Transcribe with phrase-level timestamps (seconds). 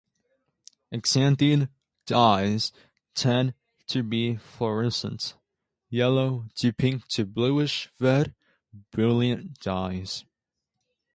[0.91, 1.69] Xanthene
[2.07, 2.71] dyes
[3.13, 3.53] tend
[3.85, 5.35] to be fluorescent,
[5.91, 8.33] yellow to pink to bluish red,
[8.89, 10.25] brilliant dyes.